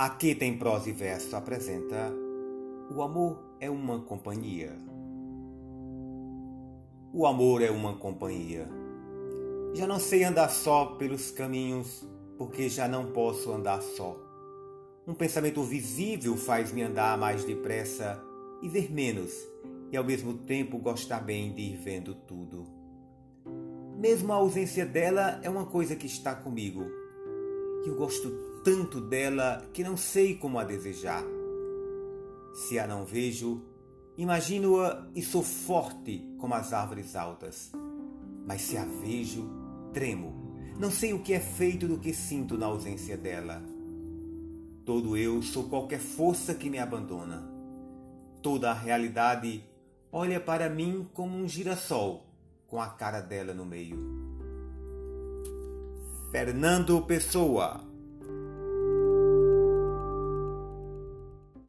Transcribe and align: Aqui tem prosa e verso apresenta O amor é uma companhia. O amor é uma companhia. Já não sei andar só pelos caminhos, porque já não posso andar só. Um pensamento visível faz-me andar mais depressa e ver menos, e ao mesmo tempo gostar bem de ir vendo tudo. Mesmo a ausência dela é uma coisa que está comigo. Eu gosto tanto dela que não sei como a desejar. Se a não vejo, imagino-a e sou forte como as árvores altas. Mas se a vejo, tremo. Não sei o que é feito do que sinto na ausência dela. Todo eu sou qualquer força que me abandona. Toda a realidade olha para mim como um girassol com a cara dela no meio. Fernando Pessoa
Aqui 0.00 0.32
tem 0.32 0.56
prosa 0.56 0.90
e 0.90 0.92
verso 0.92 1.34
apresenta 1.34 2.14
O 2.88 3.02
amor 3.02 3.56
é 3.58 3.68
uma 3.68 3.98
companhia. 3.98 4.72
O 7.12 7.26
amor 7.26 7.62
é 7.62 7.68
uma 7.72 7.96
companhia. 7.96 8.68
Já 9.74 9.88
não 9.88 9.98
sei 9.98 10.22
andar 10.22 10.50
só 10.50 10.84
pelos 10.84 11.32
caminhos, 11.32 12.06
porque 12.38 12.68
já 12.68 12.86
não 12.86 13.06
posso 13.06 13.50
andar 13.50 13.82
só. 13.82 14.16
Um 15.04 15.14
pensamento 15.14 15.64
visível 15.64 16.36
faz-me 16.36 16.82
andar 16.82 17.18
mais 17.18 17.42
depressa 17.42 18.22
e 18.62 18.68
ver 18.68 18.92
menos, 18.92 19.32
e 19.90 19.96
ao 19.96 20.04
mesmo 20.04 20.32
tempo 20.32 20.78
gostar 20.78 21.18
bem 21.18 21.52
de 21.52 21.62
ir 21.62 21.76
vendo 21.76 22.14
tudo. 22.14 22.68
Mesmo 23.96 24.32
a 24.32 24.36
ausência 24.36 24.86
dela 24.86 25.40
é 25.42 25.50
uma 25.50 25.66
coisa 25.66 25.96
que 25.96 26.06
está 26.06 26.36
comigo. 26.36 26.97
Eu 27.88 27.94
gosto 27.94 28.30
tanto 28.62 29.00
dela 29.00 29.66
que 29.72 29.82
não 29.82 29.96
sei 29.96 30.34
como 30.34 30.58
a 30.58 30.64
desejar. 30.64 31.24
Se 32.52 32.78
a 32.78 32.86
não 32.86 33.02
vejo, 33.02 33.62
imagino-a 34.18 35.08
e 35.16 35.22
sou 35.22 35.42
forte 35.42 36.22
como 36.36 36.52
as 36.52 36.74
árvores 36.74 37.16
altas. 37.16 37.72
Mas 38.46 38.60
se 38.60 38.76
a 38.76 38.84
vejo, 38.84 39.48
tremo. 39.94 40.54
Não 40.78 40.90
sei 40.90 41.14
o 41.14 41.22
que 41.22 41.32
é 41.32 41.40
feito 41.40 41.88
do 41.88 41.98
que 41.98 42.12
sinto 42.12 42.58
na 42.58 42.66
ausência 42.66 43.16
dela. 43.16 43.62
Todo 44.84 45.16
eu 45.16 45.40
sou 45.40 45.64
qualquer 45.64 45.98
força 45.98 46.54
que 46.54 46.68
me 46.68 46.78
abandona. 46.78 47.50
Toda 48.42 48.70
a 48.70 48.74
realidade 48.74 49.64
olha 50.12 50.38
para 50.38 50.68
mim 50.68 51.08
como 51.14 51.38
um 51.38 51.48
girassol 51.48 52.26
com 52.66 52.82
a 52.82 52.88
cara 52.90 53.22
dela 53.22 53.54
no 53.54 53.64
meio. 53.64 54.27
Fernando 56.30 57.00
Pessoa 57.06 57.80